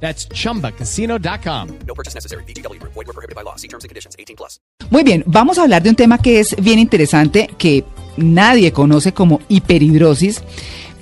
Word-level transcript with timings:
That's 0.00 0.28
chumbacasino.com. 0.28 1.68
No 1.86 1.94
purchase 1.94 2.14
necessary. 2.14 2.44
BGW. 2.44 2.80
Void 2.82 3.06
were 3.06 3.12
prohibited 3.12 3.34
by 3.34 3.42
law. 3.42 3.56
See 3.56 3.68
terms 3.68 3.84
and 3.84 3.88
conditions. 3.88 4.14
18 4.18 4.36
plus. 4.36 4.60
Muy 4.90 5.02
bien, 5.02 5.24
vamos 5.26 5.58
a 5.58 5.62
hablar 5.62 5.82
de 5.82 5.90
un 5.90 5.96
tema 5.96 6.18
que 6.18 6.38
es 6.38 6.54
bien 6.60 6.78
interesante, 6.78 7.48
que 7.58 7.84
nadie 8.16 8.72
conoce 8.72 9.12
como 9.12 9.40
hiperhidrosis, 9.48 10.42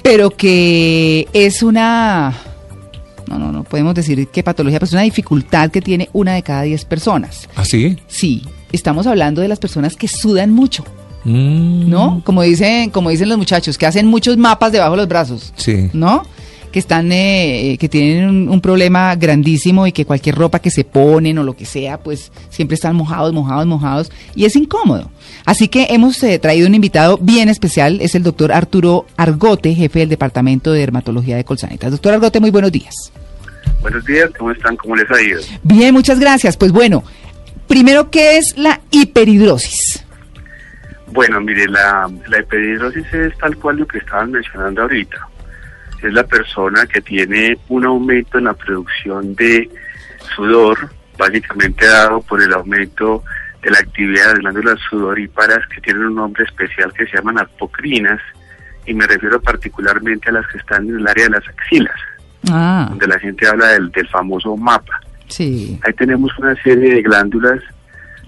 pero 0.02 0.30
que 0.30 1.28
es 1.32 1.62
una, 1.62 2.32
no, 3.28 3.38
no, 3.38 3.52
no 3.52 3.64
podemos 3.64 3.94
decir 3.94 4.26
qué 4.28 4.42
patología, 4.42 4.78
pero 4.78 4.86
es 4.86 4.92
una 4.92 5.02
dificultad 5.02 5.70
que 5.70 5.82
tiene 5.82 6.08
una 6.12 6.34
de 6.34 6.42
cada 6.42 6.62
diez 6.62 6.84
personas. 6.84 7.48
¿Ah, 7.56 7.64
sí? 7.64 7.98
Sí, 8.06 8.42
estamos 8.72 9.06
hablando 9.06 9.42
de 9.42 9.48
las 9.48 9.58
personas 9.58 9.96
que 9.96 10.08
sudan 10.08 10.50
mucho, 10.50 10.84
Mm, 11.24 11.88
¿no? 11.88 12.20
Como 12.22 12.42
dicen, 12.42 12.90
como 12.90 13.08
dicen 13.10 13.28
los 13.30 13.38
muchachos, 13.38 13.78
que 13.78 13.86
hacen 13.86 14.06
muchos 14.06 14.36
mapas 14.36 14.72
debajo 14.72 14.90
de 14.92 14.98
los 14.98 15.08
brazos. 15.08 15.52
Sí. 15.56 15.88
¿no? 15.94 16.22
Que 16.74 16.80
están, 16.80 17.12
eh, 17.12 17.76
que 17.78 17.88
tienen 17.88 18.28
un, 18.28 18.48
un 18.48 18.60
problema 18.60 19.14
grandísimo 19.14 19.86
y 19.86 19.92
que 19.92 20.04
cualquier 20.04 20.34
ropa 20.34 20.58
que 20.58 20.72
se 20.72 20.82
ponen 20.82 21.38
o 21.38 21.44
lo 21.44 21.54
que 21.54 21.66
sea, 21.66 21.98
pues 21.98 22.32
siempre 22.50 22.74
están 22.74 22.96
mojados, 22.96 23.32
mojados, 23.32 23.64
mojados 23.64 24.10
y 24.34 24.44
es 24.44 24.56
incómodo. 24.56 25.08
Así 25.44 25.68
que 25.68 25.86
hemos 25.90 26.20
eh, 26.24 26.36
traído 26.40 26.66
un 26.66 26.74
invitado 26.74 27.16
bien 27.16 27.48
especial, 27.48 28.00
es 28.00 28.16
el 28.16 28.24
doctor 28.24 28.50
Arturo 28.50 29.06
Argote, 29.16 29.72
jefe 29.72 30.00
del 30.00 30.08
Departamento 30.08 30.72
de 30.72 30.80
Dermatología 30.80 31.36
de 31.36 31.44
Colsanitas. 31.44 31.92
Doctor 31.92 32.14
Argote, 32.14 32.40
muy 32.40 32.50
buenos 32.50 32.72
días. 32.72 33.12
Buenos 33.80 34.04
días, 34.04 34.28
¿cómo 34.36 34.50
están? 34.50 34.74
¿Cómo 34.74 34.96
les 34.96 35.08
ha 35.12 35.22
ido? 35.22 35.40
Bien, 35.62 35.94
muchas 35.94 36.18
gracias. 36.18 36.56
Pues 36.56 36.72
bueno, 36.72 37.04
primero, 37.68 38.10
¿qué 38.10 38.36
es 38.36 38.58
la 38.58 38.80
hiperhidrosis? 38.90 40.04
Bueno, 41.12 41.40
mire, 41.40 41.68
la, 41.68 42.10
la 42.26 42.40
hiperhidrosis 42.40 43.14
es 43.14 43.38
tal 43.38 43.56
cual 43.58 43.76
lo 43.76 43.86
que 43.86 43.98
estaban 43.98 44.32
mencionando 44.32 44.82
ahorita. 44.82 45.28
Es 46.04 46.12
la 46.12 46.24
persona 46.24 46.86
que 46.86 47.00
tiene 47.00 47.56
un 47.68 47.84
aumento 47.84 48.38
en 48.38 48.44
la 48.44 48.54
producción 48.54 49.34
de 49.34 49.68
sudor, 50.36 50.90
básicamente 51.18 51.86
dado 51.86 52.20
por 52.22 52.42
el 52.42 52.52
aumento 52.52 53.22
de 53.62 53.70
la 53.70 53.78
actividad 53.78 54.26
de 54.26 54.32
las 54.34 54.38
glándulas 54.40 54.78
sudoríparas 54.90 55.60
que 55.74 55.80
tienen 55.80 56.04
un 56.04 56.16
nombre 56.16 56.44
especial 56.44 56.92
que 56.92 57.06
se 57.06 57.16
llaman 57.16 57.38
apocrinas, 57.38 58.20
y 58.86 58.92
me 58.92 59.06
refiero 59.06 59.40
particularmente 59.40 60.28
a 60.28 60.32
las 60.32 60.46
que 60.48 60.58
están 60.58 60.86
en 60.88 60.96
el 60.98 61.08
área 61.08 61.24
de 61.24 61.30
las 61.30 61.48
axilas, 61.48 61.96
Ah, 62.50 62.86
donde 62.90 63.06
la 63.06 63.18
gente 63.18 63.46
habla 63.48 63.68
del, 63.68 63.90
del 63.90 64.06
famoso 64.08 64.54
mapa. 64.56 65.00
sí. 65.28 65.80
Ahí 65.86 65.94
tenemos 65.94 66.30
una 66.38 66.54
serie 66.62 66.96
de 66.96 67.02
glándulas 67.02 67.60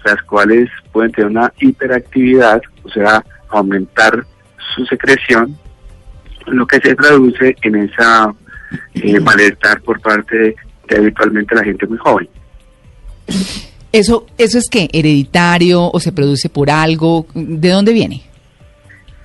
las 0.06 0.22
cuales 0.22 0.70
pueden 0.92 1.12
tener 1.12 1.30
una 1.30 1.52
hiperactividad, 1.58 2.62
o 2.84 2.88
sea, 2.88 3.22
aumentar 3.50 4.24
su 4.74 4.86
secreción, 4.86 5.54
lo 6.46 6.66
que 6.66 6.78
se 6.80 6.94
traduce 6.94 7.56
en 7.62 7.74
esa 7.76 8.32
eh, 8.94 9.20
malestar 9.20 9.80
por 9.82 10.00
parte 10.00 10.36
de, 10.36 10.56
de 10.88 10.96
habitualmente 10.96 11.54
la 11.54 11.64
gente 11.64 11.86
muy 11.86 11.98
joven. 11.98 12.28
Eso, 13.92 14.26
eso 14.38 14.58
es 14.58 14.68
que 14.68 14.88
hereditario 14.92 15.90
o 15.90 16.00
se 16.00 16.12
produce 16.12 16.48
por 16.48 16.70
algo. 16.70 17.26
¿De 17.34 17.70
dónde 17.70 17.92
viene? 17.92 18.22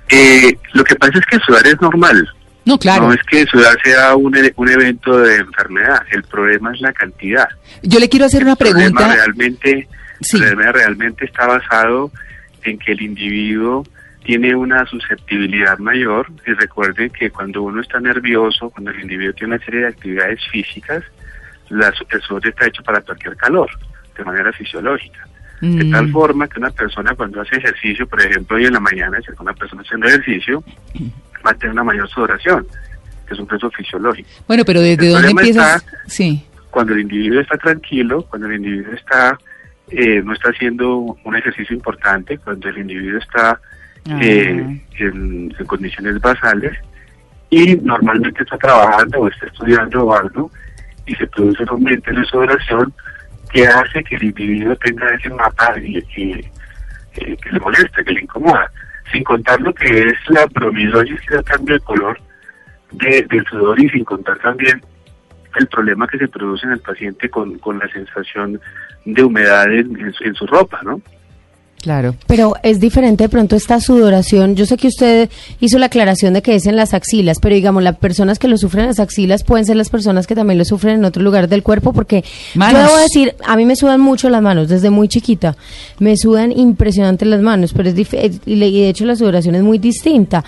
Eh, 0.10 0.56
lo 0.74 0.84
que 0.84 0.96
pasa 0.96 1.14
es 1.20 1.26
que 1.26 1.40
sudar 1.46 1.66
es 1.68 1.80
normal, 1.82 2.28
No, 2.66 2.78
claro. 2.78 3.08
no 3.08 3.14
es 3.14 3.22
que 3.24 3.46
sudar 3.46 3.78
sea 3.84 4.16
un, 4.16 4.36
e- 4.36 4.54
un 4.58 4.70
evento 4.70 5.18
de 5.20 5.38
enfermedad, 5.38 6.02
el 6.12 6.24
problema 6.24 6.74
es 6.74 6.82
la 6.82 6.92
cantidad. 6.94 7.48
Yo 7.82 7.98
le 8.00 8.10
quiero 8.10 8.26
hacer 8.26 8.44
una 8.44 8.52
El 8.54 8.58
pregunta. 8.58 9.14
realmente, 9.14 9.88
Sí. 10.22 10.38
el 10.38 10.44
problema 10.50 10.72
realmente 10.74 11.26
está 11.26 11.48
basado 11.48 12.12
en 12.64 12.78
que 12.78 12.92
el 12.92 13.02
individuo 13.02 13.84
tiene 14.24 14.56
una 14.56 14.86
susceptibilidad 14.86 15.78
mayor 15.80 16.28
y 16.46 16.52
recuerden 16.54 17.10
que 17.10 17.32
cuando 17.32 17.64
uno 17.64 17.82
está 17.82 18.00
nervioso, 18.00 18.70
cuando 18.70 18.92
el 18.92 19.02
individuo 19.02 19.34
tiene 19.34 19.56
una 19.56 19.66
serie 19.66 19.82
de 19.82 19.88
actividades 19.88 20.40
físicas, 20.52 21.04
la, 21.70 21.88
el 22.10 22.22
sudor 22.22 22.48
está 22.48 22.68
hecho 22.68 22.84
para 22.84 23.02
cualquier 23.02 23.36
calor, 23.38 23.70
de 24.18 24.24
manera 24.24 24.52
fisiológica. 24.54 25.28
De 25.62 25.86
tal 25.92 26.08
Mm. 26.08 26.12
forma 26.12 26.48
que 26.48 26.60
una 26.60 26.72
persona 26.72 27.14
cuando 27.14 27.40
hace 27.42 27.56
ejercicio, 27.56 28.08
por 28.08 28.20
ejemplo, 28.20 28.58
hoy 28.58 28.66
en 28.66 28.74
la 28.74 28.80
mañana, 28.80 29.20
si 29.22 29.32
una 29.40 29.54
persona 29.54 29.84
haciendo 29.84 30.08
ejercicio, 30.08 30.64
va 31.46 31.52
a 31.52 31.54
tener 31.54 31.74
una 31.74 31.84
mayor 31.84 32.10
sudoración, 32.10 32.66
que 33.28 33.34
es 33.36 33.40
un 33.40 33.46
proceso 33.46 33.70
fisiológico. 33.70 34.28
Bueno, 34.48 34.64
pero 34.66 34.82
¿desde 34.82 35.08
El 35.08 35.14
dónde 35.14 35.30
empiezas? 35.32 35.84
está- 35.84 35.98
Sí. 36.08 36.44
cuando 36.72 36.94
el 36.94 37.02
individuo 37.02 37.42
está 37.42 37.58
tranquilo, 37.58 38.24
cuando 38.24 38.48
el 38.48 38.56
individuo 38.56 38.94
está 38.94 39.38
eh, 39.94 40.22
no 40.24 40.32
está 40.34 40.50
haciendo 40.50 40.98
un 41.24 41.36
ejercicio 41.36 41.76
importante, 41.76 42.38
cuando 42.38 42.70
el 42.70 42.78
individuo 42.78 43.20
está 43.20 43.60
eh, 44.10 44.82
en, 45.00 45.54
condiciones 45.68 46.20
basales 46.20 46.78
y 47.50 47.76
normalmente 47.76 48.42
está 48.44 48.58
trabajando 48.58 49.20
o 49.20 49.28
está 49.28 49.46
estudiando 49.46 50.06
o 50.06 50.16
algo 50.16 50.52
y 51.06 51.16
se 51.16 51.28
produce 51.28 51.64
un 51.72 51.88
en 51.88 52.16
la 52.16 52.24
sudoración 52.26 52.94
que 53.52 53.68
hace 53.68 54.04
que 54.04 54.16
el 54.16 54.24
individuo 54.24 54.76
tenga 54.78 55.10
ese 55.14 55.30
mapa 55.30 55.76
y, 55.80 55.98
y, 56.16 56.42
que 57.14 57.52
le 57.52 57.60
molesta, 57.60 58.04
que 58.04 58.14
le 58.14 58.22
incomoda, 58.22 58.72
sin 59.12 59.24
contar 59.24 59.60
lo 59.60 59.74
que 59.74 60.08
es 60.08 60.18
la 60.30 60.48
promidosis, 60.48 61.20
que 61.22 61.34
es 61.34 61.40
el 61.40 61.44
cambio 61.44 61.76
de 61.76 61.82
color 61.82 62.20
de, 62.92 63.22
del 63.24 63.46
sudor 63.48 63.80
y 63.80 63.90
sin 63.90 64.06
contar 64.06 64.40
también 64.40 64.82
el 65.58 65.68
problema 65.68 66.08
que 66.08 66.18
se 66.18 66.30
produce 66.30 66.66
en 66.66 66.74
el 66.74 66.80
paciente 66.80 67.30
con, 67.30 67.60
con 67.60 67.78
la 67.78 67.88
sensación 67.90 68.60
de 69.04 69.24
humedad 69.24 69.72
en 69.72 70.14
su, 70.14 70.24
en 70.24 70.34
su 70.36 70.48
ropa, 70.48 70.80
¿no? 70.84 71.02
Claro. 71.82 72.16
Pero 72.28 72.54
es 72.62 72.80
diferente 72.80 73.24
de 73.24 73.30
pronto 73.30 73.56
esta 73.56 73.80
sudoración. 73.82 74.56
Yo 74.56 74.66
sé 74.68 74.78
que 74.78 74.88
usted 74.88 75.30
hizo 75.60 75.80
la 75.80 75.88
aclaración 75.88 76.34
de 76.34 76.42
que 76.44 76.54
es 76.56 76.68
en 76.68 76.76
las 76.76 76.94
axilas, 76.94 77.40
pero 77.42 77.56
digamos, 77.56 77.82
las 77.82 77.98
personas 77.98 78.38
que 78.38 78.48
lo 78.48 78.58
sufren 78.58 78.84
en 78.84 78.90
las 78.90 79.00
axilas 79.00 79.44
pueden 79.44 79.66
ser 79.66 79.76
las 79.78 79.90
personas 79.90 80.28
que 80.28 80.36
también 80.36 80.60
lo 80.60 80.66
sufren 80.66 80.96
en 81.00 81.06
otro 81.06 81.24
lugar 81.24 81.48
del 81.50 81.64
cuerpo, 81.64 81.92
porque 81.92 82.24
Manos. 82.54 82.82
yo 82.82 82.88
debo 82.88 82.98
decir, 83.02 83.36
a 83.46 83.56
mí 83.56 83.66
me 83.66 83.76
sudan 83.76 84.00
mucho 84.00 84.30
las 84.30 84.42
manos 84.44 84.70
desde 84.70 84.90
muy 84.92 85.08
chiquita. 85.08 85.56
Me 86.00 86.16
sudan 86.18 86.52
impresionante 86.52 87.26
las 87.26 87.42
manos, 87.42 87.74
pero 87.74 87.90
es 87.90 87.96
dif- 87.96 88.40
y 88.46 88.60
de 88.60 88.90
hecho 88.90 89.06
la 89.06 89.16
sudoración 89.16 89.56
es 89.56 89.64
muy 89.64 89.80
distinta. 89.80 90.44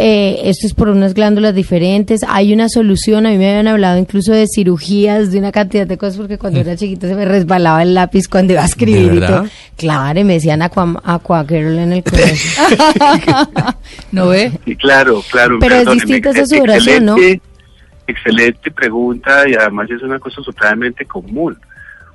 Eh, 0.00 0.42
esto 0.48 0.66
es 0.68 0.74
por 0.74 0.88
unas 0.88 1.12
glándulas 1.12 1.54
diferentes. 1.56 2.24
Hay 2.28 2.52
una 2.52 2.68
solución. 2.68 3.26
A 3.26 3.30
mí 3.30 3.36
me 3.38 3.50
habían 3.50 3.66
hablado 3.66 3.98
incluso 3.98 4.32
de 4.32 4.46
cirugías, 4.46 5.32
de 5.32 5.38
una 5.40 5.50
cantidad 5.50 5.86
de 5.88 5.98
cosas, 5.98 6.16
porque 6.18 6.38
cuando 6.38 6.60
era 6.60 6.76
chiquita 6.76 7.08
se 7.08 7.14
me 7.16 7.24
resbalaba 7.24 7.82
el 7.82 7.94
lápiz 7.94 8.28
cuando 8.28 8.52
iba 8.52 8.62
a 8.62 8.66
escribir 8.66 9.12
y 9.14 9.20
todo. 9.20 9.46
Claro, 9.76 10.20
y 10.20 10.24
me 10.24 10.34
decían 10.34 10.62
aqua, 10.62 11.00
aqua 11.04 11.44
girl 11.48 11.78
en 11.78 11.92
el 11.92 12.02
colegio. 12.10 12.62
¿No 14.12 14.28
ve? 14.28 14.52
Claro, 14.78 15.22
claro. 15.30 15.58
Pero 15.60 15.74
es 15.74 15.90
distinta 15.90 16.30
esa 16.30 16.40
ex- 16.40 16.48
sudoración, 16.50 17.04
¿no? 17.04 17.16
excelente- 17.16 17.42
Excelente 18.06 18.70
pregunta 18.70 19.46
y 19.46 19.52
además 19.54 19.90
es 19.90 20.00
una 20.02 20.18
cosa 20.18 20.40
totalmente 20.42 21.04
común. 21.04 21.58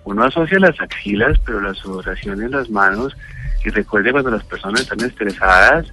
Uno 0.05 0.23
asocia 0.23 0.57
las 0.59 0.79
axilas, 0.81 1.37
pero 1.45 1.61
la 1.61 1.73
sudoración 1.75 2.41
en 2.41 2.49
las 2.49 2.67
manos, 2.71 3.15
y 3.63 3.69
recuerde 3.69 4.11
cuando 4.11 4.31
las 4.31 4.43
personas 4.43 4.81
están 4.81 5.01
estresadas, 5.01 5.85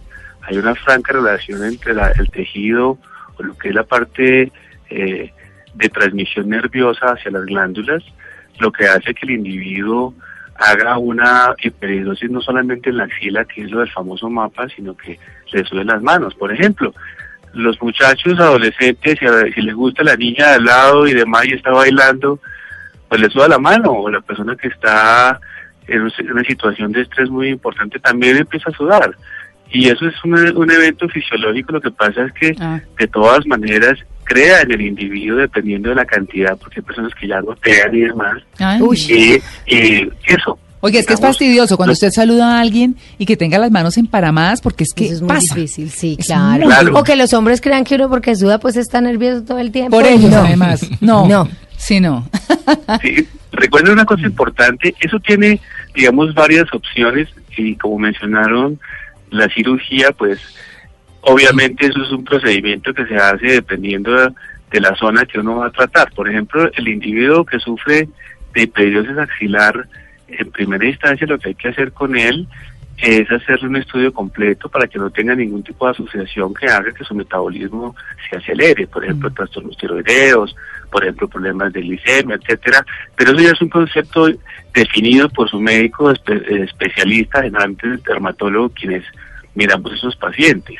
hay 0.42 0.58
una 0.58 0.74
franca 0.74 1.12
relación 1.12 1.64
entre 1.64 1.94
la- 1.94 2.12
el 2.12 2.30
tejido 2.30 2.98
o 3.36 3.42
lo 3.42 3.56
que 3.56 3.68
es 3.68 3.74
la 3.74 3.84
parte 3.84 4.52
eh, 4.90 5.32
de 5.74 5.88
transmisión 5.88 6.48
nerviosa 6.48 7.12
hacia 7.12 7.30
las 7.30 7.44
glándulas, 7.44 8.02
lo 8.58 8.72
que 8.72 8.86
hace 8.86 9.14
que 9.14 9.26
el 9.26 9.30
individuo 9.32 10.14
haga 10.56 10.98
una 10.98 11.54
hiperhidrosis 11.62 12.30
no 12.30 12.40
solamente 12.42 12.90
en 12.90 12.98
la 12.98 13.04
axila, 13.04 13.44
que 13.44 13.62
es 13.62 13.70
lo 13.70 13.80
del 13.80 13.90
famoso 13.90 14.28
mapa, 14.28 14.68
sino 14.74 14.96
que 14.96 15.18
le 15.52 15.64
suben 15.64 15.86
las 15.86 16.02
manos. 16.02 16.34
Por 16.34 16.52
ejemplo, 16.52 16.92
los 17.54 17.80
muchachos 17.80 18.38
adolescentes, 18.38 19.18
si, 19.54 19.62
les 19.62 19.74
gusta 19.74 20.02
la 20.02 20.16
niña 20.16 20.48
de 20.48 20.54
al 20.56 20.64
lado 20.64 21.06
y 21.06 21.14
demás 21.14 21.46
y 21.46 21.54
está 21.54 21.70
bailando, 21.70 22.40
pues 23.08 23.20
le 23.20 23.30
suda 23.30 23.48
la 23.48 23.58
mano, 23.58 23.90
o 23.92 24.10
la 24.10 24.20
persona 24.20 24.54
que 24.54 24.68
está 24.68 25.40
en 25.86 26.02
una 26.30 26.44
situación 26.44 26.92
de 26.92 27.02
estrés 27.02 27.30
muy 27.30 27.48
importante 27.48 27.98
también 27.98 28.36
empieza 28.36 28.70
a 28.70 28.74
sudar. 28.74 29.16
Y 29.72 29.88
eso 29.88 30.06
es 30.06 30.14
un, 30.24 30.34
un 30.56 30.70
evento 30.70 31.08
fisiológico, 31.08 31.72
lo 31.72 31.80
que 31.80 31.90
pasa 31.90 32.24
es 32.24 32.32
que 32.32 32.54
Ah. 32.60 32.80
de 32.98 33.06
todas 33.06 33.46
maneras 33.46 33.98
crea 34.24 34.60
en 34.62 34.72
el 34.72 34.80
individuo 34.80 35.38
dependiendo 35.38 35.88
de 35.90 35.94
la 35.96 36.04
cantidad, 36.04 36.56
porque 36.58 36.80
hay 36.80 36.84
personas 36.84 37.12
que 37.14 37.26
ya 37.28 37.40
gotean 37.40 37.94
y 37.94 38.00
demás. 38.00 38.42
Y, 39.08 39.40
y 39.66 40.08
eso. 40.26 40.58
Oye, 40.82 40.98
es 41.00 41.06
que 41.06 41.12
es 41.12 41.20
fastidioso 41.20 41.76
cuando 41.76 41.92
usted 41.92 42.10
saluda 42.10 42.56
a 42.56 42.60
alguien 42.60 42.96
y 43.18 43.26
que 43.26 43.36
tenga 43.36 43.58
las 43.58 43.70
manos 43.70 43.98
emparamadas 43.98 44.62
porque 44.62 44.84
es 44.84 44.94
que 44.94 45.04
Eso 45.06 45.14
es 45.16 45.20
muy 45.22 45.28
pasa. 45.28 45.54
difícil, 45.54 45.90
sí, 45.90 46.16
claro. 46.24 46.64
muy 46.64 46.72
Claro. 46.74 46.98
O 46.98 47.04
que 47.04 47.16
los 47.16 47.34
hombres 47.34 47.60
crean 47.60 47.84
que 47.84 47.96
uno 47.96 48.08
porque 48.08 48.34
suda 48.34 48.58
pues 48.58 48.76
está 48.76 49.00
nervioso 49.02 49.44
todo 49.44 49.58
el 49.58 49.72
tiempo. 49.72 49.90
Por 49.98 50.06
ellos, 50.06 50.30
no. 50.30 50.38
además. 50.38 50.88
No. 51.02 51.28
No. 51.28 51.48
Sí, 51.76 52.00
no. 52.00 52.26
Sí, 53.02 53.26
recuerden 53.52 53.92
una 53.92 54.04
cosa 54.06 54.22
importante, 54.22 54.94
eso 55.00 55.18
tiene 55.20 55.60
digamos, 55.94 56.32
varias 56.34 56.64
opciones 56.72 57.28
y 57.56 57.74
como 57.76 57.98
mencionaron, 57.98 58.78
la 59.30 59.48
cirugía, 59.48 60.12
pues 60.12 60.38
obviamente 61.22 61.86
eso 61.86 62.02
es 62.02 62.10
un 62.10 62.24
procedimiento 62.24 62.94
que 62.94 63.06
se 63.06 63.16
hace 63.16 63.46
dependiendo 63.46 64.14
de, 64.14 64.80
la 64.80 64.94
zona 64.94 65.26
que 65.26 65.40
uno 65.40 65.56
va 65.56 65.66
a 65.66 65.72
tratar. 65.72 66.12
Por 66.12 66.28
ejemplo, 66.28 66.70
el 66.74 66.88
individuo 66.88 67.44
que 67.44 67.58
sufre 67.58 68.08
de 68.54 68.62
hiperiosis 68.62 69.18
axilar, 69.18 69.88
en 70.28 70.50
primera 70.52 70.86
instancia 70.86 71.26
lo 71.26 71.38
que 71.38 71.48
hay 71.48 71.54
que 71.56 71.68
hacer 71.68 71.92
con 71.92 72.16
él 72.16 72.46
es 73.02 73.30
hacerle 73.30 73.68
un 73.68 73.76
estudio 73.76 74.12
completo 74.12 74.68
para 74.68 74.86
que 74.86 74.98
no 74.98 75.10
tenga 75.10 75.34
ningún 75.34 75.62
tipo 75.62 75.86
de 75.86 75.92
asociación 75.92 76.52
que 76.54 76.66
haga 76.66 76.92
que 76.92 77.04
su 77.04 77.14
metabolismo 77.14 77.94
se 78.28 78.36
acelere, 78.36 78.86
por 78.86 79.04
ejemplo, 79.04 79.30
trastornos 79.30 79.76
tiroideos, 79.76 80.54
por 80.90 81.02
ejemplo, 81.04 81.28
problemas 81.28 81.72
de 81.72 81.80
glicemia, 81.82 82.36
etcétera. 82.36 82.84
Pero 83.16 83.32
eso 83.32 83.40
ya 83.40 83.50
es 83.52 83.60
un 83.62 83.68
concepto 83.70 84.28
definido 84.74 85.28
por 85.28 85.48
su 85.48 85.60
médico 85.60 86.10
espe- 86.12 86.62
especialista, 86.64 87.42
generalmente 87.42 87.86
el 87.86 88.02
dermatólogo, 88.02 88.70
quienes 88.70 89.04
miramos 89.54 89.92
esos 89.92 90.16
pacientes. 90.16 90.76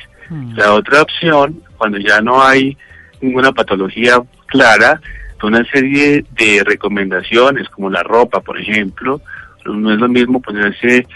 La 0.54 0.74
otra 0.74 1.02
opción, 1.02 1.60
cuando 1.76 1.98
ya 1.98 2.20
no 2.20 2.42
hay 2.42 2.76
ninguna 3.20 3.50
patología 3.52 4.22
clara, 4.46 5.00
una 5.42 5.64
serie 5.64 6.24
de 6.32 6.62
recomendaciones, 6.64 7.68
como 7.70 7.88
la 7.88 8.02
ropa, 8.02 8.40
por 8.40 8.60
ejemplo, 8.60 9.20
no 9.64 9.92
es 9.92 9.98
lo 9.98 10.08
mismo 10.08 10.40
ponerse, 10.40 11.06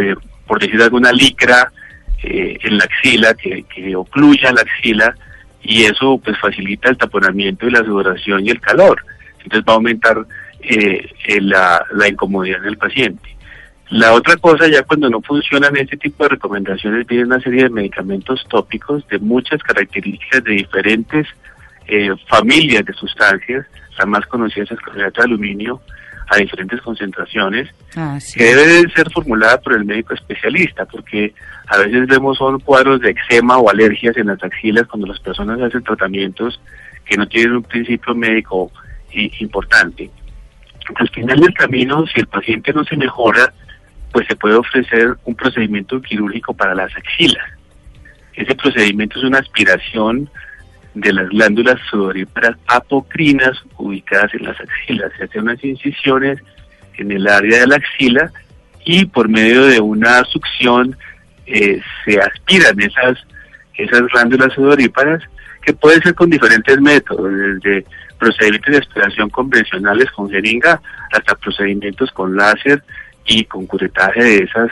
eh, 0.00 0.14
por 0.52 0.60
decir 0.60 0.82
alguna 0.82 1.12
licra 1.12 1.72
eh, 2.22 2.58
en 2.60 2.76
la 2.76 2.84
axila 2.84 3.32
que, 3.32 3.62
que 3.74 3.96
ocluya 3.96 4.52
la 4.52 4.60
axila 4.60 5.14
y 5.62 5.84
eso 5.84 6.20
pues 6.22 6.38
facilita 6.38 6.90
el 6.90 6.98
taponamiento 6.98 7.66
y 7.66 7.70
la 7.70 7.82
sudoración 7.82 8.44
y 8.44 8.50
el 8.50 8.60
calor. 8.60 9.02
Entonces 9.42 9.66
va 9.66 9.72
a 9.72 9.76
aumentar 9.76 10.26
eh, 10.60 11.08
eh, 11.26 11.40
la, 11.40 11.86
la 11.94 12.06
incomodidad 12.06 12.60
del 12.60 12.76
paciente. 12.76 13.34
La 13.88 14.12
otra 14.12 14.36
cosa, 14.36 14.68
ya 14.68 14.82
cuando 14.82 15.08
no 15.08 15.22
funcionan 15.22 15.74
este 15.78 15.96
tipo 15.96 16.24
de 16.24 16.28
recomendaciones, 16.28 17.06
viene 17.06 17.24
una 17.24 17.40
serie 17.40 17.62
de 17.62 17.70
medicamentos 17.70 18.44
tópicos 18.50 19.08
de 19.08 19.20
muchas 19.20 19.62
características 19.62 20.44
de 20.44 20.52
diferentes 20.52 21.28
eh, 21.88 22.10
familias 22.28 22.84
de 22.84 22.92
sustancias, 22.92 23.64
la 23.98 24.04
más 24.04 24.26
conocida 24.26 24.64
es 24.64 24.70
el 24.70 25.12
de 25.12 25.22
aluminio, 25.22 25.80
a 26.28 26.36
diferentes 26.36 26.80
concentraciones, 26.80 27.68
Ah, 27.96 28.18
sí. 28.20 28.38
que 28.38 28.54
debe 28.54 28.90
ser 28.92 29.10
formulada 29.10 29.60
por 29.60 29.74
el 29.74 29.84
médico 29.84 30.14
especialista, 30.14 30.84
porque 30.86 31.34
a 31.68 31.78
veces 31.78 32.06
vemos 32.06 32.38
son 32.38 32.60
cuadros 32.60 33.00
de 33.00 33.10
eczema 33.10 33.58
o 33.58 33.68
alergias 33.68 34.16
en 34.16 34.28
las 34.28 34.42
axilas 34.42 34.86
cuando 34.86 35.06
las 35.06 35.20
personas 35.20 35.60
hacen 35.60 35.82
tratamientos 35.82 36.60
que 37.04 37.16
no 37.16 37.26
tienen 37.28 37.56
un 37.56 37.62
principio 37.62 38.14
médico 38.14 38.70
importante. 39.40 40.10
Al 40.96 41.08
final 41.10 41.40
del 41.40 41.54
camino, 41.54 42.06
si 42.06 42.20
el 42.20 42.26
paciente 42.26 42.72
no 42.72 42.84
se 42.84 42.96
mejora, 42.96 43.52
pues 44.12 44.26
se 44.26 44.36
puede 44.36 44.54
ofrecer 44.56 45.16
un 45.24 45.34
procedimiento 45.34 46.00
quirúrgico 46.00 46.54
para 46.54 46.74
las 46.74 46.94
axilas. 46.96 47.44
Ese 48.34 48.54
procedimiento 48.54 49.18
es 49.18 49.24
una 49.24 49.38
aspiración 49.38 50.30
de 50.94 51.12
las 51.12 51.28
glándulas 51.28 51.78
sudoríparas 51.90 52.56
apocrinas 52.66 53.58
ubicadas 53.76 54.32
en 54.34 54.44
las 54.44 54.60
axilas. 54.60 55.12
Se 55.16 55.24
hacen 55.24 55.42
unas 55.42 55.62
incisiones 55.64 56.38
en 56.98 57.10
el 57.12 57.26
área 57.26 57.60
de 57.60 57.66
la 57.66 57.76
axila 57.76 58.30
y 58.84 59.04
por 59.06 59.28
medio 59.28 59.66
de 59.66 59.80
una 59.80 60.24
succión 60.24 60.96
eh, 61.46 61.80
se 62.04 62.20
aspiran 62.20 62.80
esas, 62.80 63.18
esas 63.74 64.02
glándulas 64.08 64.52
sudoríparas 64.52 65.22
que 65.62 65.72
puede 65.72 66.00
ser 66.02 66.14
con 66.14 66.28
diferentes 66.28 66.80
métodos, 66.80 67.32
desde 67.32 67.86
procedimientos 68.18 68.72
de 68.72 68.78
aspiración 68.78 69.30
convencionales 69.30 70.10
con 70.10 70.30
jeringa 70.30 70.80
hasta 71.12 71.34
procedimientos 71.36 72.10
con 72.12 72.36
láser 72.36 72.82
y 73.26 73.44
con 73.44 73.66
curetaje 73.66 74.22
de 74.22 74.38
esas 74.38 74.70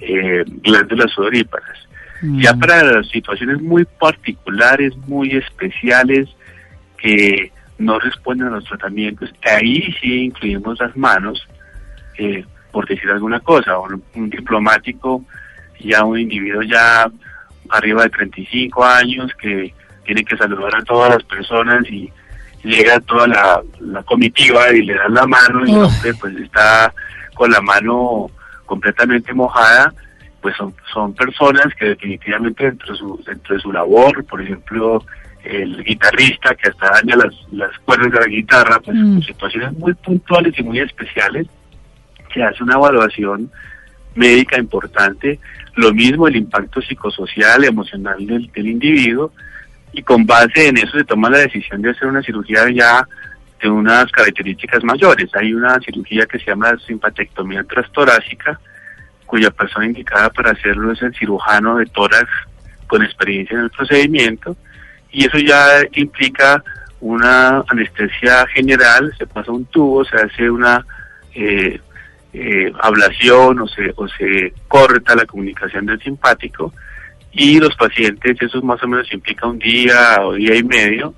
eh, 0.00 0.44
glándulas 0.46 1.10
sudoríparas. 1.12 1.78
Ya 2.22 2.54
para 2.54 3.02
situaciones 3.04 3.60
muy 3.60 3.84
particulares, 3.84 4.96
muy 5.08 5.36
especiales, 5.36 6.28
que 6.96 7.50
no 7.78 7.98
responden 7.98 8.48
a 8.48 8.50
los 8.52 8.64
tratamientos, 8.64 9.32
ahí 9.44 9.92
sí 10.00 10.26
incluimos 10.26 10.78
las 10.78 10.96
manos, 10.96 11.48
eh, 12.16 12.44
por 12.70 12.86
decir 12.86 13.10
alguna 13.10 13.40
cosa, 13.40 13.78
un, 13.78 14.02
un 14.14 14.30
diplomático, 14.30 15.24
ya 15.80 16.04
un 16.04 16.20
individuo 16.20 16.62
ya 16.62 17.10
arriba 17.70 18.04
de 18.04 18.10
35 18.10 18.84
años 18.84 19.32
que 19.40 19.74
tiene 20.04 20.24
que 20.24 20.36
saludar 20.36 20.76
a 20.76 20.84
todas 20.84 21.10
las 21.10 21.24
personas 21.24 21.84
y 21.90 22.12
llega 22.62 23.00
toda 23.00 23.26
la, 23.26 23.62
la 23.80 24.02
comitiva 24.02 24.72
y 24.72 24.82
le 24.82 24.94
dan 24.94 25.14
la 25.14 25.26
mano 25.26 25.66
y 25.66 25.72
el 25.72 25.82
hombre 25.82 26.14
pues 26.20 26.36
está 26.36 26.92
con 27.34 27.50
la 27.50 27.60
mano 27.60 28.30
completamente 28.66 29.32
mojada, 29.32 29.92
pues 30.42 30.56
son, 30.56 30.74
son 30.92 31.14
personas 31.14 31.66
que 31.78 31.86
definitivamente 31.90 32.64
dentro 32.64 32.92
de, 32.92 32.98
su, 32.98 33.22
dentro 33.24 33.54
de 33.54 33.60
su 33.62 33.72
labor, 33.72 34.24
por 34.24 34.42
ejemplo, 34.42 35.04
el 35.44 35.82
guitarrista 35.84 36.54
que 36.54 36.68
hasta 36.68 36.90
daña 36.90 37.16
las, 37.16 37.34
las 37.52 37.78
cuerdas 37.80 38.10
de 38.10 38.20
la 38.20 38.26
guitarra, 38.26 38.80
pues 38.80 38.96
Mm. 38.96 39.22
situaciones 39.22 39.72
muy 39.74 39.94
puntuales 39.94 40.52
y 40.58 40.62
muy 40.62 40.80
especiales, 40.80 41.46
se 42.34 42.42
hace 42.42 42.62
una 42.62 42.74
evaluación 42.74 43.50
médica 44.14 44.58
importante, 44.58 45.38
lo 45.76 45.92
mismo 45.94 46.28
el 46.28 46.36
impacto 46.36 46.82
psicosocial, 46.82 47.64
emocional 47.64 48.26
del, 48.26 48.50
del 48.52 48.66
individuo, 48.66 49.32
y 49.92 50.02
con 50.02 50.26
base 50.26 50.68
en 50.68 50.78
eso 50.78 50.98
se 50.98 51.04
toma 51.04 51.30
la 51.30 51.38
decisión 51.38 51.82
de 51.82 51.90
hacer 51.90 52.08
una 52.08 52.22
cirugía 52.22 52.68
ya 52.70 53.06
de 53.60 53.68
unas 53.70 54.10
características 54.10 54.82
mayores. 54.82 55.30
Hay 55.34 55.54
una 55.54 55.78
cirugía 55.80 56.26
que 56.26 56.38
se 56.38 56.46
llama 56.46 56.76
simpatectomía 56.86 57.62
transtorácica, 57.64 58.58
cuya 59.32 59.50
persona 59.50 59.86
indicada 59.86 60.28
para 60.28 60.50
hacerlo 60.50 60.92
es 60.92 61.00
el 61.00 61.14
cirujano 61.14 61.76
de 61.78 61.86
tórax 61.86 62.28
con 62.86 63.02
experiencia 63.02 63.56
en 63.56 63.64
el 63.64 63.70
procedimiento, 63.70 64.54
y 65.10 65.24
eso 65.24 65.38
ya 65.38 65.80
implica 65.94 66.62
una 67.00 67.64
anestesia 67.66 68.46
general, 68.48 69.10
se 69.16 69.26
pasa 69.26 69.50
un 69.50 69.64
tubo, 69.64 70.04
se 70.04 70.16
hace 70.16 70.50
una 70.50 70.84
eh, 71.34 71.80
eh, 72.34 72.72
ablación 72.82 73.60
o 73.60 73.68
se, 73.68 73.94
o 73.96 74.06
se 74.06 74.52
corta 74.68 75.14
la 75.14 75.24
comunicación 75.24 75.86
del 75.86 76.02
simpático 76.02 76.74
y 77.32 77.58
los 77.58 77.74
pacientes, 77.74 78.36
eso 78.38 78.60
más 78.60 78.82
o 78.82 78.86
menos 78.86 79.10
implica 79.14 79.46
un 79.46 79.58
día 79.58 80.18
o 80.20 80.34
día 80.34 80.56
y 80.56 80.62
medio, 80.62 81.14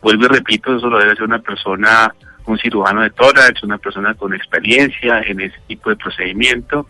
vuelvo 0.00 0.24
y 0.24 0.28
repito, 0.28 0.74
eso 0.74 0.88
lo 0.88 0.98
debe 0.98 1.12
hacer 1.12 1.24
una 1.24 1.40
persona, 1.40 2.10
un 2.46 2.56
cirujano 2.56 3.02
de 3.02 3.10
tórax, 3.10 3.62
una 3.64 3.76
persona 3.76 4.14
con 4.14 4.32
experiencia 4.32 5.20
en 5.20 5.42
ese 5.42 5.58
tipo 5.68 5.90
de 5.90 5.96
procedimiento 5.96 6.86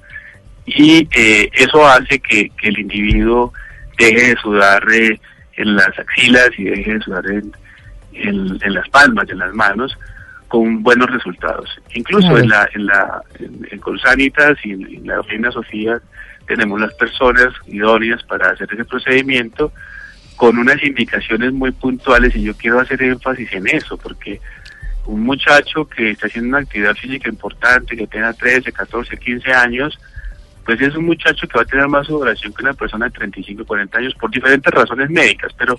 y 0.76 1.08
eh, 1.12 1.50
eso 1.52 1.86
hace 1.86 2.20
que, 2.20 2.50
que 2.50 2.68
el 2.68 2.78
individuo 2.78 3.52
deje 3.98 4.28
de 4.28 4.36
sudar 4.40 4.82
eh, 4.92 5.20
en 5.56 5.76
las 5.76 5.98
axilas 5.98 6.50
y 6.56 6.64
deje 6.64 6.94
de 6.94 7.00
sudar 7.00 7.26
en, 7.26 7.52
en, 8.12 8.58
en 8.62 8.74
las 8.74 8.88
palmas, 8.88 9.28
en 9.30 9.38
las 9.38 9.52
manos, 9.52 9.96
con 10.48 10.82
buenos 10.82 11.10
resultados. 11.10 11.68
Incluso 11.94 12.38
en 12.38 12.48
la 12.48 12.68
en 12.74 12.86
la 12.86 13.22
en, 13.38 13.66
en 13.70 13.78
Colsanitas 13.80 14.58
y 14.64 14.72
en, 14.72 14.86
en 14.86 15.06
la 15.06 15.22
Reina 15.22 15.50
Sofía 15.50 16.00
tenemos 16.46 16.80
las 16.80 16.94
personas 16.94 17.48
idóneas 17.66 18.22
para 18.24 18.50
hacer 18.50 18.68
ese 18.72 18.84
procedimiento 18.84 19.72
con 20.36 20.56
unas 20.56 20.82
indicaciones 20.82 21.52
muy 21.52 21.70
puntuales 21.72 22.34
y 22.34 22.42
yo 22.42 22.54
quiero 22.54 22.80
hacer 22.80 23.02
énfasis 23.02 23.52
en 23.52 23.66
eso 23.68 23.96
porque 23.96 24.40
un 25.06 25.22
muchacho 25.22 25.86
que 25.86 26.10
está 26.10 26.28
haciendo 26.28 26.50
una 26.50 26.58
actividad 26.58 26.94
física 26.94 27.28
importante, 27.28 27.96
que 27.96 28.06
tenga 28.06 28.32
13, 28.32 28.72
14, 28.72 29.16
15 29.16 29.52
años, 29.52 29.98
pues 30.64 30.80
es 30.80 30.94
un 30.94 31.06
muchacho 31.06 31.46
que 31.48 31.56
va 31.56 31.62
a 31.62 31.66
tener 31.66 31.88
más 31.88 32.06
sudoración 32.06 32.52
que 32.52 32.62
una 32.62 32.74
persona 32.74 33.06
de 33.06 33.12
35, 33.12 33.64
40 33.64 33.98
años 33.98 34.14
por 34.14 34.30
diferentes 34.30 34.72
razones 34.72 35.10
médicas, 35.10 35.52
pero 35.56 35.78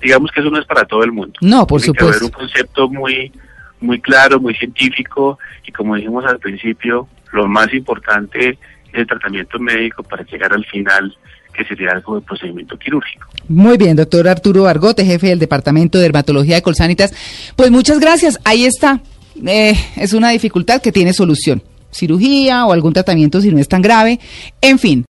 digamos 0.00 0.30
que 0.30 0.40
eso 0.40 0.50
no 0.50 0.58
es 0.58 0.66
para 0.66 0.84
todo 0.84 1.02
el 1.04 1.12
mundo. 1.12 1.34
No, 1.40 1.66
por 1.66 1.80
Tiene 1.80 1.96
que 1.96 2.04
haber 2.04 2.14
supuesto. 2.14 2.38
un 2.38 2.48
concepto 2.48 2.88
muy, 2.88 3.32
muy 3.80 4.00
claro, 4.00 4.40
muy 4.40 4.54
científico 4.54 5.38
y 5.66 5.72
como 5.72 5.94
dijimos 5.96 6.24
al 6.26 6.38
principio, 6.38 7.08
lo 7.32 7.46
más 7.46 7.72
importante 7.72 8.50
es 8.50 8.58
el 8.92 9.06
tratamiento 9.06 9.58
médico 9.58 10.02
para 10.02 10.24
llegar 10.24 10.52
al 10.52 10.64
final, 10.66 11.16
que 11.52 11.64
sería 11.64 11.90
algo 11.90 12.16
de 12.16 12.22
procedimiento 12.22 12.78
quirúrgico. 12.78 13.28
Muy 13.48 13.76
bien, 13.78 13.96
doctor 13.96 14.28
Arturo 14.28 14.66
Argote, 14.66 15.04
jefe 15.04 15.28
del 15.28 15.38
Departamento 15.38 15.98
de 15.98 16.04
Dermatología 16.04 16.56
de 16.56 16.62
Colsanitas. 16.62 17.14
Pues 17.56 17.70
muchas 17.70 18.00
gracias, 18.00 18.38
ahí 18.44 18.64
está. 18.64 19.00
Eh, 19.46 19.74
es 19.96 20.12
una 20.12 20.30
dificultad 20.30 20.80
que 20.80 20.92
tiene 20.92 21.12
solución. 21.12 21.62
Cirugía 21.96 22.64
o 22.66 22.72
algún 22.72 22.92
tratamiento 22.92 23.40
si 23.40 23.50
no 23.50 23.58
es 23.58 23.68
tan 23.68 23.82
grave. 23.82 24.20
En 24.60 24.78
fin. 24.78 25.04